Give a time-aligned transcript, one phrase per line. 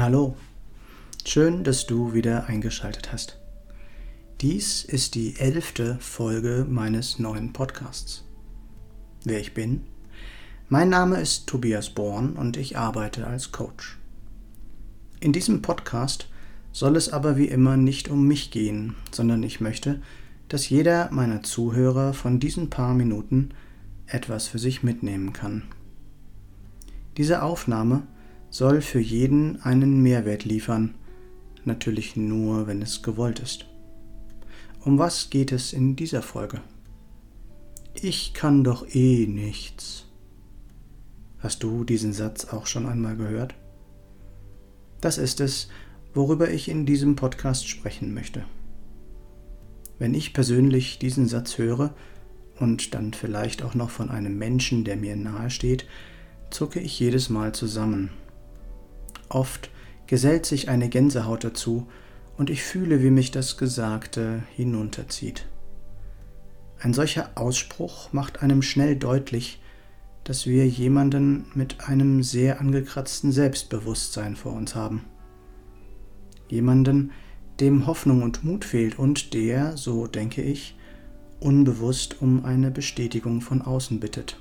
[0.00, 0.34] Hallo,
[1.26, 3.38] schön, dass du wieder eingeschaltet hast.
[4.40, 8.24] Dies ist die elfte Folge meines neuen Podcasts.
[9.24, 9.82] Wer ich bin?
[10.70, 13.98] Mein Name ist Tobias Born und ich arbeite als Coach.
[15.20, 16.30] In diesem Podcast
[16.72, 20.00] soll es aber wie immer nicht um mich gehen, sondern ich möchte,
[20.48, 23.50] dass jeder meiner Zuhörer von diesen paar Minuten
[24.06, 25.64] etwas für sich mitnehmen kann.
[27.18, 28.04] Diese Aufnahme
[28.50, 30.94] soll für jeden einen Mehrwert liefern,
[31.64, 33.66] natürlich nur, wenn es gewollt ist.
[34.84, 36.60] Um was geht es in dieser Folge?
[37.94, 40.06] Ich kann doch eh nichts.
[41.38, 43.54] Hast du diesen Satz auch schon einmal gehört?
[45.00, 45.68] Das ist es,
[46.12, 48.44] worüber ich in diesem Podcast sprechen möchte.
[49.98, 51.94] Wenn ich persönlich diesen Satz höre
[52.58, 55.86] und dann vielleicht auch noch von einem Menschen, der mir nahe steht,
[56.50, 58.10] zucke ich jedes Mal zusammen
[59.30, 59.70] Oft
[60.06, 61.86] gesellt sich eine Gänsehaut dazu,
[62.36, 65.46] und ich fühle, wie mich das Gesagte hinunterzieht.
[66.80, 69.60] Ein solcher Ausspruch macht einem schnell deutlich,
[70.24, 75.04] dass wir jemanden mit einem sehr angekratzten Selbstbewusstsein vor uns haben.
[76.48, 77.10] Jemanden,
[77.60, 80.76] dem Hoffnung und Mut fehlt und der, so denke ich,
[81.40, 84.38] unbewusst um eine Bestätigung von außen bittet.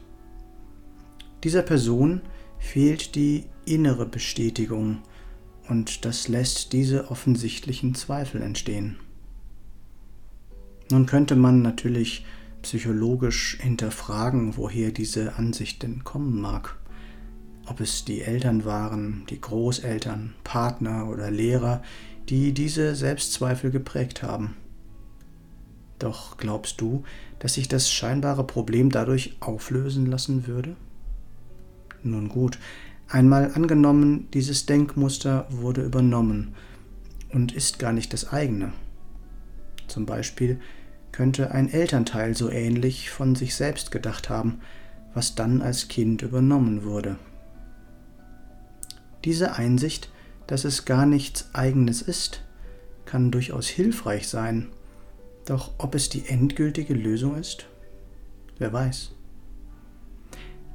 [1.43, 2.21] Dieser Person
[2.59, 4.99] fehlt die innere Bestätigung
[5.67, 8.97] und das lässt diese offensichtlichen Zweifel entstehen.
[10.91, 12.25] Nun könnte man natürlich
[12.63, 16.75] psychologisch hinterfragen, woher diese Ansicht denn kommen mag.
[17.67, 21.83] Ob es die Eltern waren, die Großeltern, Partner oder Lehrer,
[22.27, 24.55] die diese Selbstzweifel geprägt haben.
[25.99, 27.03] Doch glaubst du,
[27.37, 30.75] dass sich das scheinbare Problem dadurch auflösen lassen würde?
[32.01, 32.57] Nun gut,
[33.09, 36.55] einmal angenommen, dieses Denkmuster wurde übernommen
[37.33, 38.73] und ist gar nicht das eigene.
[39.87, 40.59] Zum Beispiel
[41.11, 44.61] könnte ein Elternteil so ähnlich von sich selbst gedacht haben,
[45.13, 47.17] was dann als Kind übernommen wurde.
[49.25, 50.09] Diese Einsicht,
[50.47, 52.43] dass es gar nichts eigenes ist,
[53.05, 54.67] kann durchaus hilfreich sein,
[55.45, 57.65] doch ob es die endgültige Lösung ist,
[58.59, 59.11] wer weiß.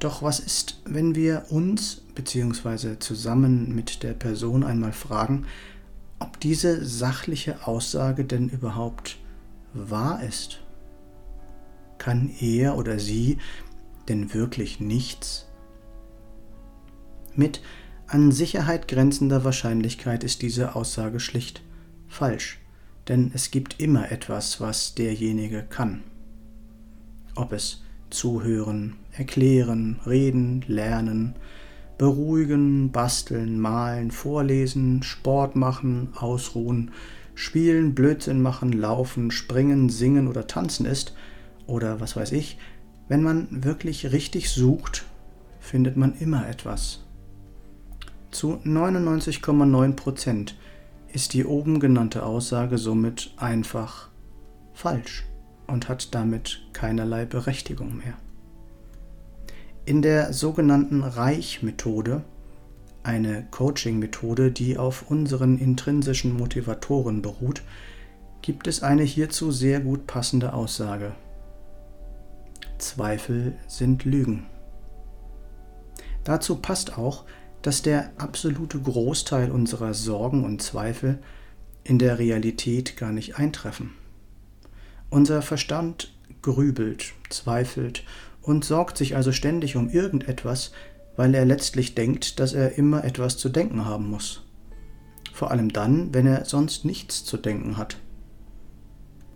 [0.05, 2.99] Doch was ist, wenn wir uns bzw.
[2.99, 5.47] zusammen mit der Person einmal fragen,
[6.19, 9.17] ob diese sachliche Aussage denn überhaupt
[9.73, 10.59] wahr ist?
[11.97, 13.39] Kann er oder sie
[14.07, 15.47] denn wirklich nichts?
[17.33, 17.61] Mit
[18.05, 21.63] an Sicherheit grenzender Wahrscheinlichkeit ist diese Aussage schlicht
[22.07, 22.59] falsch,
[23.07, 26.03] denn es gibt immer etwas, was derjenige kann.
[27.33, 27.81] Ob es
[28.15, 31.35] zuhören, erklären, reden, lernen,
[31.97, 36.91] beruhigen, basteln, malen, vorlesen, Sport machen, ausruhen,
[37.35, 41.13] spielen, Blödsinn machen, laufen, springen, singen oder tanzen ist,
[41.67, 42.57] oder was weiß ich,
[43.07, 45.05] wenn man wirklich richtig sucht,
[45.59, 47.03] findet man immer etwas.
[48.31, 50.55] Zu 99,9 Prozent
[51.13, 54.09] ist die oben genannte Aussage somit einfach
[54.73, 55.25] falsch
[55.67, 58.13] und hat damit keinerlei Berechtigung mehr.
[59.85, 62.23] In der sogenannten Reich-Methode,
[63.03, 67.61] eine Coaching-Methode, die auf unseren intrinsischen Motivatoren beruht,
[68.41, 71.13] gibt es eine hierzu sehr gut passende Aussage.
[72.77, 74.47] Zweifel sind Lügen.
[76.23, 77.25] Dazu passt auch,
[77.61, 81.19] dass der absolute Großteil unserer Sorgen und Zweifel
[81.83, 83.91] in der Realität gar nicht eintreffen.
[85.09, 88.03] Unser Verstand grübelt, zweifelt
[88.41, 90.71] und sorgt sich also ständig um irgendetwas,
[91.15, 94.43] weil er letztlich denkt, dass er immer etwas zu denken haben muss.
[95.33, 97.97] Vor allem dann, wenn er sonst nichts zu denken hat.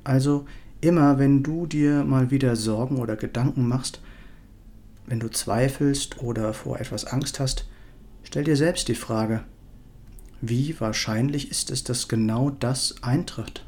[0.04, 0.46] Also
[0.82, 4.02] immer, wenn du dir mal wieder Sorgen oder Gedanken machst,
[5.08, 7.68] wenn du zweifelst oder vor etwas Angst hast,
[8.24, 9.44] stell dir selbst die Frage,
[10.42, 13.66] wie wahrscheinlich ist es, dass genau das eintritt?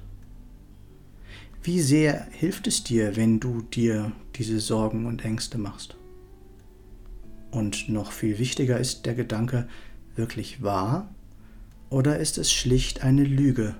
[1.63, 5.95] Wie sehr hilft es dir, wenn du dir diese Sorgen und Ängste machst?
[7.51, 9.67] Und noch viel wichtiger ist der Gedanke
[10.15, 11.13] wirklich wahr
[11.91, 13.75] oder ist es schlicht eine Lüge,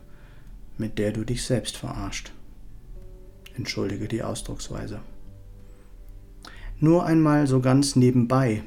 [0.78, 2.31] mit der du dich selbst verarscht?
[3.56, 5.00] Entschuldige die Ausdrucksweise.
[6.80, 8.62] Nur einmal so ganz nebenbei.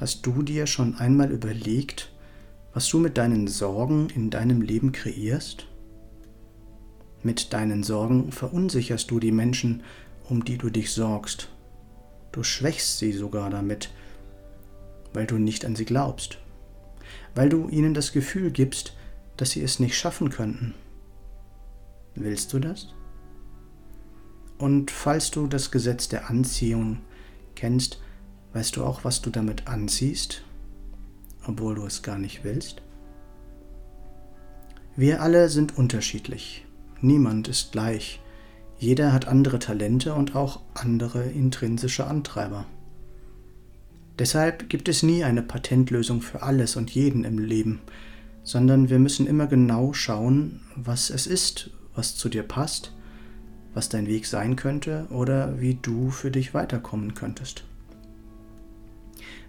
[0.00, 2.10] Hast du dir schon einmal überlegt,
[2.74, 5.68] was du mit deinen Sorgen in deinem Leben kreierst?
[7.26, 9.82] Mit deinen Sorgen verunsicherst du die Menschen,
[10.28, 11.48] um die du dich sorgst.
[12.30, 13.90] Du schwächst sie sogar damit,
[15.12, 16.38] weil du nicht an sie glaubst.
[17.34, 18.96] weil du ihnen das Gefühl gibst,
[19.36, 20.72] dass sie es nicht schaffen könnten.
[22.14, 22.94] Willst du das?
[24.58, 26.98] Und falls du das Gesetz der Anziehung
[27.56, 28.00] kennst,
[28.52, 30.42] weißt du auch, was du damit anziehst,
[31.44, 32.82] obwohl du es gar nicht willst?
[34.94, 36.65] Wir alle sind unterschiedlich.
[37.00, 38.20] Niemand ist gleich.
[38.78, 42.66] Jeder hat andere Talente und auch andere intrinsische Antreiber.
[44.18, 47.80] Deshalb gibt es nie eine Patentlösung für alles und jeden im Leben,
[48.44, 52.92] sondern wir müssen immer genau schauen, was es ist, was zu dir passt,
[53.74, 57.64] was dein Weg sein könnte oder wie du für dich weiterkommen könntest.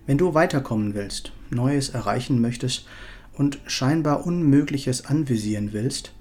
[0.06, 2.88] Wenn du weiterkommen willst, Neues erreichen möchtest
[3.34, 6.14] und scheinbar Unmögliches anvisieren willst,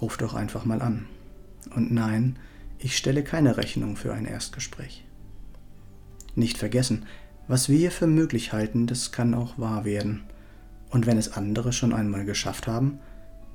[0.00, 1.06] ruf doch einfach mal an.
[1.74, 2.38] Und nein,
[2.78, 5.04] ich stelle keine Rechnung für ein Erstgespräch.
[6.34, 7.06] Nicht vergessen,
[7.46, 10.22] was wir für möglich halten, das kann auch wahr werden.
[10.90, 12.98] Und wenn es andere schon einmal geschafft haben,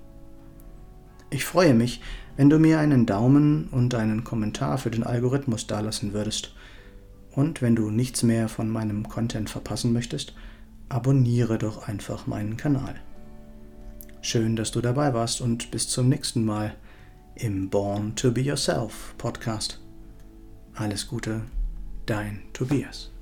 [1.30, 2.00] Ich freue mich,
[2.36, 6.54] wenn du mir einen Daumen und einen Kommentar für den Algorithmus dalassen würdest.
[7.32, 10.36] Und wenn du nichts mehr von meinem Content verpassen möchtest,
[10.88, 12.94] abonniere doch einfach meinen Kanal.
[14.20, 16.74] Schön, dass du dabei warst und bis zum nächsten Mal
[17.34, 19.80] im Born to Be Yourself Podcast.
[20.74, 21.42] Alles Gute,
[22.06, 23.15] dein Tobias.